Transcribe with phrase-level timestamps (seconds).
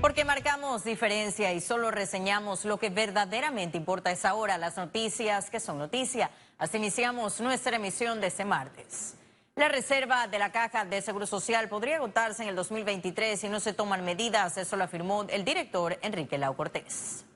[0.00, 5.60] Porque marcamos diferencia y solo reseñamos lo que verdaderamente importa es ahora, las noticias que
[5.60, 6.30] son noticia.
[6.56, 9.16] Así iniciamos nuestra emisión de este martes.
[9.56, 13.60] La reserva de la Caja de Seguro Social podría agotarse en el 2023 si no
[13.60, 17.26] se toman medidas, eso lo afirmó el director Enrique Lau Cortés.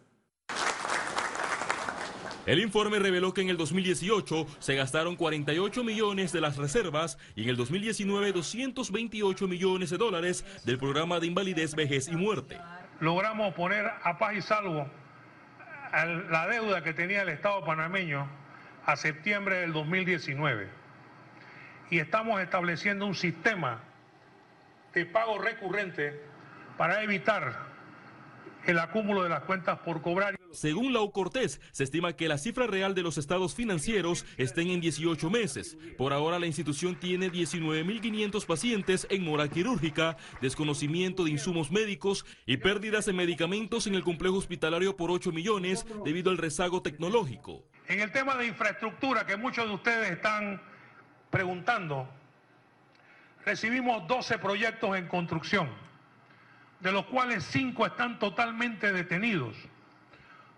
[2.47, 7.45] El informe reveló que en el 2018 se gastaron 48 millones de las reservas y
[7.45, 12.59] en el 2019 228 millones de dólares del programa de invalidez, vejez y muerte.
[13.01, 14.87] Logramos poner a paz y salvo
[16.31, 18.29] la deuda que tenía el Estado panameño
[18.85, 20.68] a septiembre del 2019
[21.90, 23.81] y estamos estableciendo un sistema
[24.93, 26.21] de pago recurrente
[26.76, 27.57] para evitar
[28.67, 30.35] el acúmulo de las cuentas por cobrar.
[30.54, 34.81] Según Lau Cortés, se estima que la cifra real de los estados financieros estén en
[34.81, 35.77] 18 meses.
[35.98, 42.56] Por ahora la institución tiene 19.500 pacientes en mora quirúrgica, desconocimiento de insumos médicos y
[42.59, 47.64] pérdidas de medicamentos en el complejo hospitalario por 8 millones debido al rezago tecnológico.
[47.89, 50.62] En el tema de infraestructura que muchos de ustedes están
[51.31, 52.09] preguntando,
[53.45, 55.84] recibimos 12 proyectos en construcción
[56.84, 59.57] de los cuales cinco están totalmente detenidos,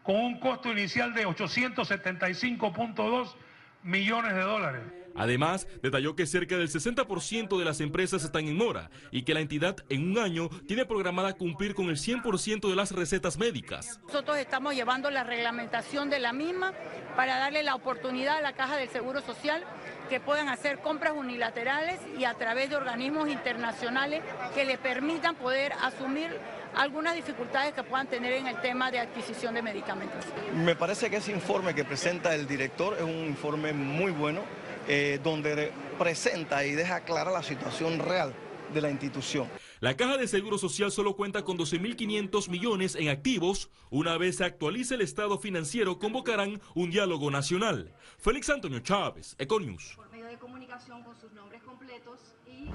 [0.07, 3.35] con un costo inicial de 875.2
[3.83, 4.83] millones de dólares.
[5.17, 9.41] Además, detalló que cerca del 60% de las empresas están en mora y que la
[9.41, 13.99] entidad en un año tiene programada cumplir con el 100% de las recetas médicas.
[14.05, 16.73] Nosotros estamos llevando la reglamentación de la misma
[17.17, 19.65] para darle la oportunidad a la Caja del Seguro Social
[20.11, 24.23] que puedan hacer compras unilaterales y a través de organismos internacionales
[24.55, 26.31] que le permitan poder asumir
[26.77, 30.25] algunas dificultades que puedan tener en el tema de adquisición de medicamentos.
[30.55, 34.43] Me parece que ese informe que presenta el director es un informe muy bueno,
[34.87, 38.33] eh, donde presenta y deja clara la situación real
[38.73, 39.49] de la institución.
[39.81, 43.71] La Caja de Seguro Social solo cuenta con 12.500 millones en activos.
[43.91, 47.95] Una vez se actualice el estado financiero, convocarán un diálogo nacional.
[48.19, 49.95] Félix Antonio Chávez, Econius.
[49.97, 52.69] Por medio de comunicación con sus nombres completos y...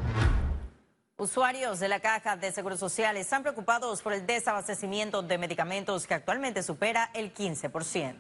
[1.21, 6.15] Usuarios de la Caja de Seguro Social están preocupados por el desabastecimiento de medicamentos que
[6.15, 8.15] actualmente supera el 15%.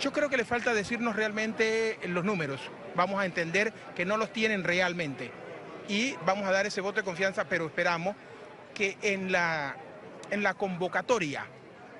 [0.00, 2.62] Yo creo que le falta decirnos realmente los números.
[2.94, 5.30] Vamos a entender que no los tienen realmente
[5.86, 8.16] y vamos a dar ese voto de confianza, pero esperamos
[8.72, 9.76] que en la,
[10.30, 11.44] en la convocatoria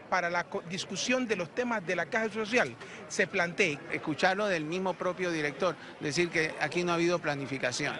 [0.08, 2.74] para la discusión de los temas de la caja social
[3.08, 3.78] se plantee.
[3.92, 7.94] Escucharlo del mismo propio director, decir que aquí no ha habido planificación.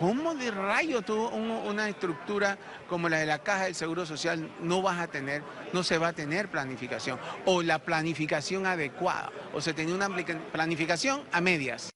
[0.00, 2.56] ¿Cómo de rayo tú una estructura
[2.88, 5.42] como la de la Caja del Seguro Social no vas a tener,
[5.74, 7.20] no se va a tener planificación?
[7.44, 10.08] O la planificación adecuada, o se tenía una
[10.52, 11.90] planificación a medias.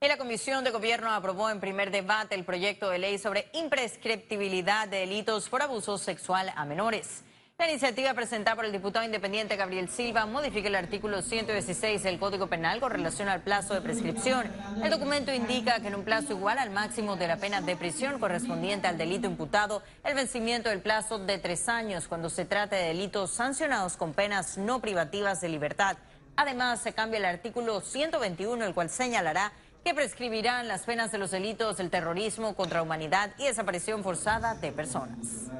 [0.00, 4.86] Y la Comisión de Gobierno aprobó en primer debate el proyecto de ley sobre imprescriptibilidad
[4.86, 7.24] de delitos por abuso sexual a menores.
[7.60, 12.46] La iniciativa presentada por el diputado independiente Gabriel Silva modifica el artículo 116 del Código
[12.46, 14.50] Penal con relación al plazo de prescripción.
[14.82, 18.18] El documento indica que en un plazo igual al máximo de la pena de prisión
[18.18, 22.86] correspondiente al delito imputado, el vencimiento del plazo de tres años cuando se trate de
[22.86, 25.98] delitos sancionados con penas no privativas de libertad.
[26.36, 29.52] Además, se cambia el artículo 121, el cual señalará
[29.84, 34.72] que prescribirán las penas de los delitos del terrorismo contra humanidad y desaparición forzada de
[34.72, 35.50] personas.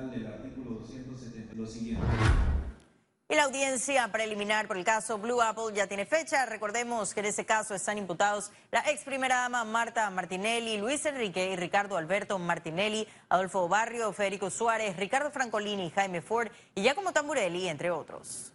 [3.30, 6.46] Y la audiencia preliminar por el caso Blue Apple ya tiene fecha.
[6.46, 11.50] Recordemos que en ese caso están imputados la ex primera dama Marta Martinelli, Luis Enrique
[11.50, 17.68] y Ricardo Alberto Martinelli, Adolfo Barrio, Federico Suárez, Ricardo Francolini, Jaime Ford y Giacomo Tamburelli,
[17.68, 18.52] entre otros.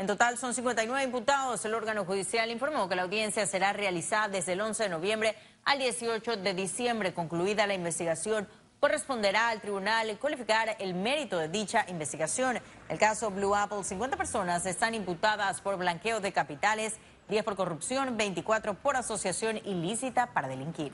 [0.00, 1.62] En total son 59 imputados.
[1.64, 5.78] El órgano judicial informó que la audiencia será realizada desde el 11 de noviembre al
[5.78, 7.12] 18 de diciembre.
[7.12, 8.48] Concluida la investigación,
[8.80, 12.58] corresponderá al tribunal cualificar el mérito de dicha investigación.
[12.88, 16.96] El caso Blue Apple, 50 personas están imputadas por blanqueo de capitales,
[17.28, 20.92] 10 por corrupción, 24 por asociación ilícita para delinquir.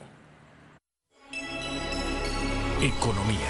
[2.81, 3.49] Economía.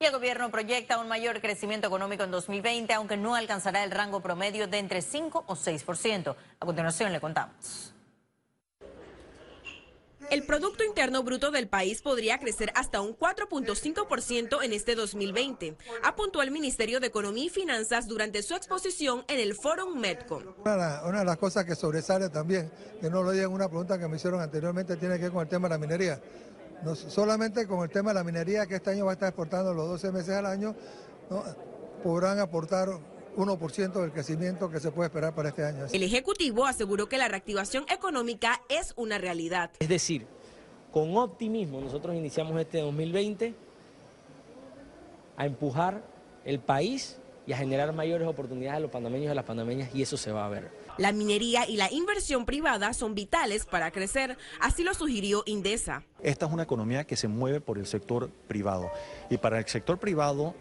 [0.00, 4.20] Y el gobierno proyecta un mayor crecimiento económico en 2020, aunque no alcanzará el rango
[4.20, 6.34] promedio de entre 5 o 6%.
[6.58, 7.91] A continuación le contamos.
[10.32, 16.40] El Producto Interno Bruto del país podría crecer hasta un 4.5% en este 2020, apuntó
[16.40, 20.42] el Ministerio de Economía y Finanzas durante su exposición en el Fórum Medco.
[20.64, 24.16] Una, de las cosas que sobresale también, que no lo digan una pregunta que me
[24.16, 26.18] hicieron anteriormente, tiene que ver con el tema de la minería.
[26.82, 29.74] No, solamente con el tema de la minería, que este año va a estar exportando
[29.74, 30.74] los 12 meses al año,
[32.02, 32.88] podrán aportar
[33.36, 35.86] 1% del crecimiento que se puede esperar para este año.
[35.92, 39.70] El Ejecutivo aseguró que la reactivación económica es una realidad.
[39.78, 40.26] Es decir,
[40.92, 43.54] con optimismo nosotros iniciamos este 2020
[45.36, 46.04] a empujar
[46.44, 50.02] el país y a generar mayores oportunidades a los panameños y a las panameñas y
[50.02, 50.70] eso se va a ver.
[50.98, 56.04] La minería y la inversión privada son vitales para crecer, así lo sugirió Indesa.
[56.22, 58.90] Esta es una economía que se mueve por el sector privado
[59.30, 60.54] y para el sector privado,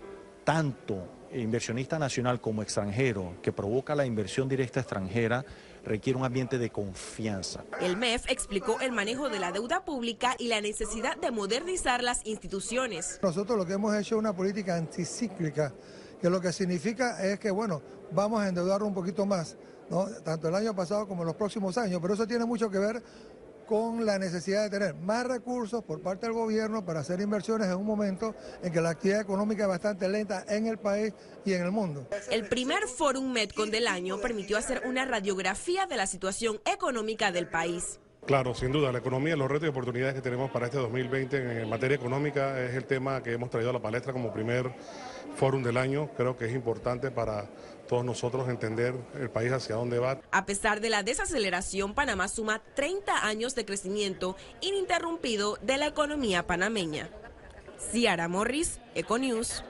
[0.45, 5.45] tanto inversionista nacional como extranjero, que provoca la inversión directa extranjera,
[5.86, 7.63] requiere un ambiente de confianza.
[7.80, 12.25] El MEF explicó el manejo de la deuda pública y la necesidad de modernizar las
[12.25, 13.19] instituciones.
[13.22, 15.74] Nosotros lo que hemos hecho es una política anticíclica,
[16.22, 17.81] que lo que significa es que, bueno,
[18.12, 19.57] vamos a endeudar un poquito más,
[19.89, 20.06] ¿no?
[20.24, 23.01] tanto el año pasado como los próximos años, pero eso tiene mucho que ver
[23.71, 27.77] con la necesidad de tener más recursos por parte del gobierno para hacer inversiones en
[27.77, 31.13] un momento en que la actividad económica es bastante lenta en el país
[31.45, 32.06] y en el mundo.
[32.29, 37.47] El primer Fórum Medcon del año permitió hacer una radiografía de la situación económica del
[37.47, 38.01] país.
[38.25, 41.69] Claro, sin duda, la economía, los retos y oportunidades que tenemos para este 2020 en
[41.69, 44.69] materia económica es el tema que hemos traído a la palestra como primer
[45.38, 46.09] fórum del año.
[46.18, 47.50] Creo que es importante para
[47.91, 50.21] todos nosotros entender el país hacia dónde va.
[50.31, 56.47] A pesar de la desaceleración, Panamá suma 30 años de crecimiento ininterrumpido de la economía
[56.47, 57.09] panameña.
[57.91, 59.65] Ciara Morris, Econews.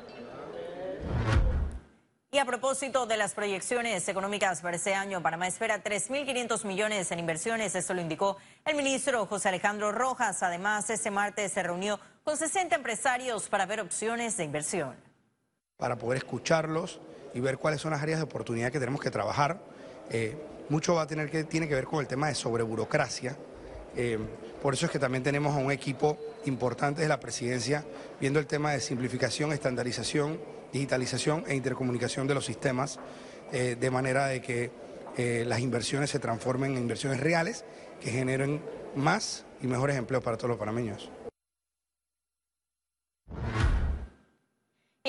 [2.29, 7.17] Y a propósito de las proyecciones económicas para este año, Panamá espera 3.500 millones en
[7.17, 10.43] inversiones, eso lo indicó el ministro José Alejandro Rojas.
[10.43, 14.95] Además, este martes se reunió con 60 empresarios para ver opciones de inversión.
[15.75, 17.01] Para poder escucharlos
[17.33, 19.59] y ver cuáles son las áreas de oportunidad que tenemos que trabajar.
[20.09, 20.35] Eh,
[20.69, 23.35] mucho va a tener que, tiene que ver con el tema de sobreburocracia.
[23.95, 24.17] Eh,
[24.61, 27.83] por eso es que también tenemos a un equipo importante de la presidencia
[28.19, 30.39] viendo el tema de simplificación, estandarización,
[30.71, 32.99] digitalización e intercomunicación de los sistemas,
[33.51, 34.71] eh, de manera de que
[35.17, 37.65] las inversiones se transformen en inversiones reales
[37.99, 38.61] que generen
[38.95, 41.11] más y mejores empleos para todos los panameños.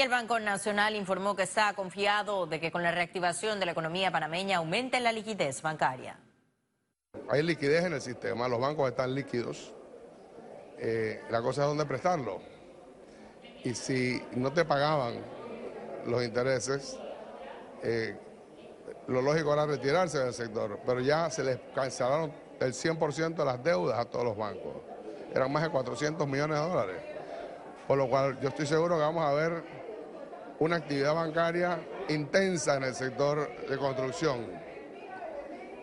[0.02, 4.10] El Banco Nacional informó que está confiado de que con la reactivación de la economía
[4.10, 6.18] panameña aumente la liquidez bancaria.
[7.30, 9.72] Hay liquidez en el sistema, los bancos están líquidos.
[10.78, 12.40] Eh, la cosa es dónde prestarlo.
[13.62, 15.20] Y si no te pagaban
[16.04, 16.98] los intereses,
[17.84, 18.16] eh,
[19.06, 23.62] lo lógico era retirarse del sector, pero ya se les cancelaron el 100% de las
[23.62, 24.82] deudas a todos los bancos.
[25.32, 27.02] Eran más de 400 millones de dólares.
[27.86, 29.81] Por lo cual yo estoy seguro que vamos a ver
[30.62, 34.46] una actividad bancaria intensa en el sector de construcción.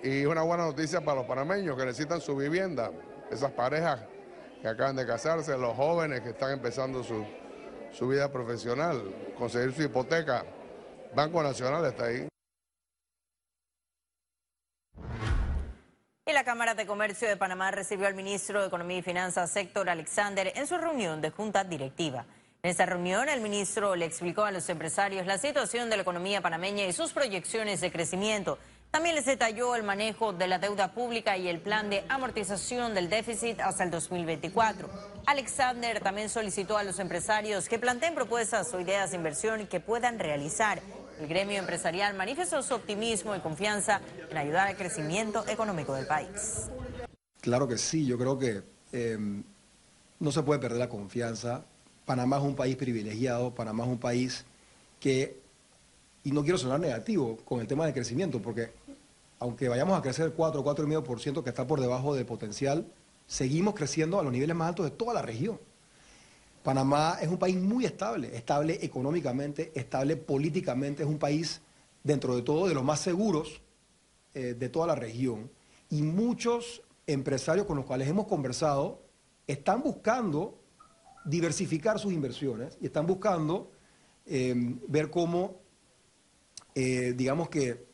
[0.02, 2.90] Y una buena noticia para los panameños que necesitan su vivienda,
[3.30, 4.00] esas parejas
[4.62, 7.26] que acaban de casarse, los jóvenes que están empezando su,
[7.92, 10.46] su vida profesional, conseguir su hipoteca.
[11.14, 12.30] Banco Nacional está ahí.
[16.26, 19.90] Y la Cámara de Comercio de Panamá recibió al ministro de Economía y Finanzas, Héctor
[19.90, 22.26] Alexander, en su reunión de junta directiva.
[22.62, 26.42] En esta reunión, el ministro le explicó a los empresarios la situación de la economía
[26.42, 28.58] panameña y sus proyecciones de crecimiento.
[28.92, 33.10] También les detalló el manejo de la deuda pública y el plan de amortización del
[33.10, 34.90] déficit hasta el 2024.
[35.26, 40.20] Alexander también solicitó a los empresarios que planteen propuestas o ideas de inversión que puedan
[40.20, 40.82] realizar.
[41.18, 46.70] El gremio empresarial manifestó su optimismo y confianza en ayudar al crecimiento económico del país.
[47.40, 49.18] Claro que sí, yo creo que eh,
[50.20, 51.64] no se puede perder la confianza
[52.10, 54.44] Panamá es un país privilegiado, Panamá es un país
[55.00, 55.40] que,
[56.24, 58.72] y no quiero sonar negativo con el tema del crecimiento, porque
[59.38, 62.88] aunque vayamos a crecer 4, 4,5%, que está por debajo del potencial,
[63.28, 65.60] seguimos creciendo a los niveles más altos de toda la región.
[66.64, 71.62] Panamá es un país muy estable, estable económicamente, estable políticamente, es un país,
[72.04, 73.62] dentro de todo, de los más seguros
[74.34, 75.52] eh, de toda la región.
[75.92, 79.00] Y muchos empresarios con los cuales hemos conversado
[79.46, 80.58] están buscando
[81.26, 83.72] diversificar sus inversiones y están buscando
[84.26, 84.54] eh,
[84.88, 85.62] ver cómo,
[86.76, 87.88] eh, digamos que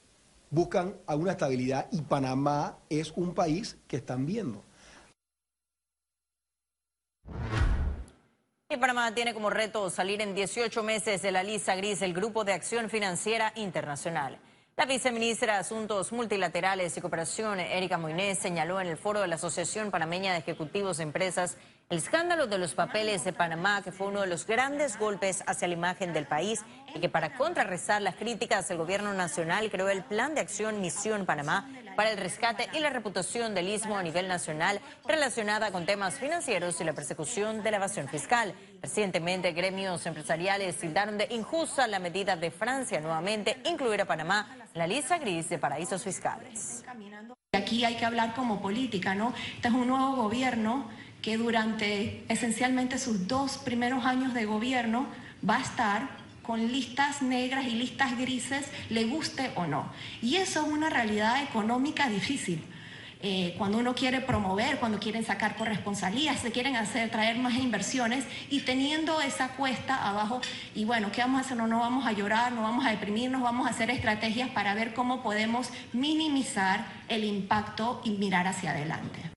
[0.49, 4.63] buscan alguna estabilidad y Panamá es un país que están viendo.
[8.69, 12.43] Y Panamá tiene como reto salir en 18 meses de la lista gris del Grupo
[12.43, 14.39] de Acción Financiera Internacional.
[14.75, 19.35] La viceministra de Asuntos Multilaterales y Cooperación, Erika Moinés, señaló en el foro de la
[19.35, 21.57] Asociación Panameña de Ejecutivos de Empresas
[21.89, 25.67] el escándalo de los papeles de Panamá, que fue uno de los grandes golpes hacia
[25.67, 26.63] la imagen del país
[26.95, 31.27] y que para contrarrestar las críticas, el gobierno nacional creó el Plan de Acción Misión
[31.27, 36.15] Panamá para el rescate y la reputación del istmo a nivel nacional relacionada con temas
[36.15, 38.55] financieros y la persecución de la evasión fiscal.
[38.81, 44.79] Recientemente, gremios empresariales tildaron de injusta la medida de Francia nuevamente incluir a Panamá en
[44.79, 46.83] la lista gris de paraísos fiscales.
[47.53, 49.33] Aquí hay que hablar como política, ¿no?
[49.55, 50.89] Este es un nuevo gobierno
[51.25, 55.07] que durante esencialmente sus dos primeros años de gobierno
[55.47, 56.07] va a estar
[56.43, 59.91] con listas negras y listas grises, le guste o no.
[60.21, 62.63] Y eso es una realidad económica difícil.
[63.23, 68.23] Eh, cuando uno quiere promover, cuando quieren sacar corresponsalías, se quieren hacer, traer más inversiones
[68.51, 70.41] y teniendo esa cuesta abajo,
[70.75, 71.57] y bueno, ¿qué vamos a hacer?
[71.57, 74.93] No, no vamos a llorar, no vamos a deprimirnos, vamos a hacer estrategias para ver
[74.93, 79.34] cómo podemos minimizar el impacto y mirar hacia adelante.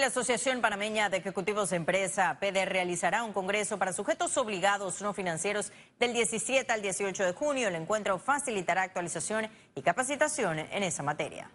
[0.00, 5.12] La Asociación Panameña de Ejecutivos de Empresa, PD, realizará un congreso para sujetos obligados no
[5.12, 5.70] financieros
[6.00, 7.68] del 17 al 18 de junio.
[7.68, 11.50] El encuentro facilitará actualización y capacitación en esa materia.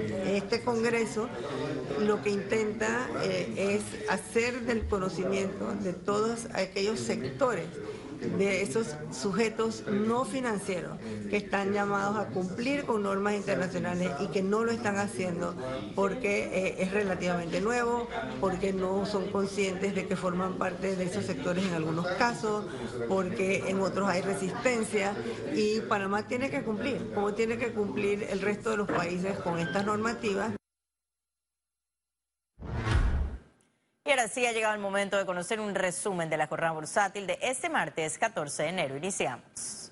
[0.00, 1.28] Este congreso
[2.00, 7.68] lo que intenta eh, es hacer del conocimiento de todos aquellos sectores
[8.20, 10.98] de esos sujetos no financieros
[11.28, 15.54] que están llamados a cumplir con normas internacionales y que no lo están haciendo
[15.94, 18.08] porque eh, es relativamente nuevo,
[18.40, 22.64] porque no son conscientes de que forman parte de esos sectores en algunos casos,
[23.08, 25.14] porque en otros hay resistencia
[25.54, 29.58] y Panamá tiene que cumplir, como tiene que cumplir el resto de los países con
[29.58, 30.59] estas normativas.
[34.06, 37.26] Y ahora sí ha llegado el momento de conocer un resumen de la jornada bursátil
[37.26, 38.96] de este martes 14 de enero.
[38.96, 39.89] Iniciamos.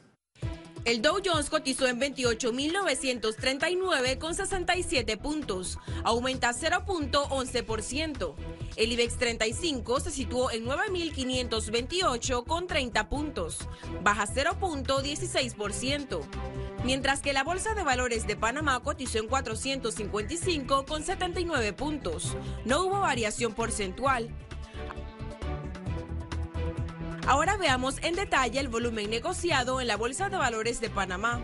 [0.89, 8.35] El Dow Jones cotizó en 28.939 con 67 puntos, aumenta 0.11%.
[8.77, 13.59] El IBEX 35 se situó en 9.528 con 30 puntos,
[14.03, 16.23] baja 0.16%
[16.85, 22.35] mientras que la Bolsa de Valores de Panamá cotizó en 455 con 79 puntos.
[22.65, 24.31] No hubo variación porcentual.
[27.29, 31.43] Ahora veamos en detalle el volumen negociado en la Bolsa de Valores de Panamá.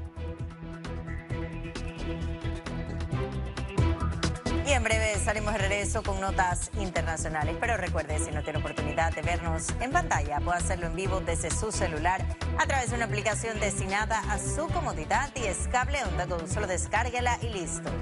[4.83, 7.57] En breve estaremos de regreso con notas internacionales.
[7.61, 11.53] Pero recuerde, si no tiene oportunidad de vernos en pantalla, puede hacerlo en vivo desde
[11.53, 12.21] su celular
[12.59, 16.27] a través de una aplicación destinada a su comodidad y es cable onda.
[16.49, 17.93] Solo descárguela y listo.